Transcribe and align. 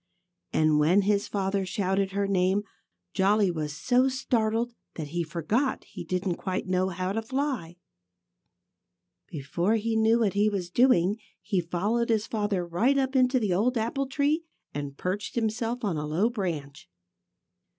And 0.51 0.79
when 0.79 1.03
his 1.03 1.27
father 1.27 1.63
shouted 1.63 2.13
her 2.13 2.27
name 2.27 2.63
Jolly 3.13 3.51
was 3.51 3.77
so 3.77 4.09
startled 4.09 4.73
that 4.95 5.09
he 5.09 5.21
forgot 5.21 5.83
he 5.83 6.03
didn't 6.03 6.37
quite 6.37 6.65
know 6.65 6.89
how 6.89 7.11
to 7.11 7.21
fly. 7.21 7.77
Before 9.27 9.75
he 9.75 9.95
knew 9.95 10.17
what 10.21 10.33
he 10.33 10.49
was 10.49 10.71
doing, 10.71 11.19
he 11.39 11.61
followed 11.61 12.09
his 12.09 12.25
father 12.25 12.65
right 12.65 12.97
up 12.97 13.15
into 13.15 13.39
the 13.39 13.53
old 13.53 13.77
apple 13.77 14.07
tree 14.07 14.43
and 14.73 14.97
perched 14.97 15.35
himself 15.35 15.83
on 15.83 15.97
a 15.97 16.07
low 16.07 16.31
branch. 16.31 16.89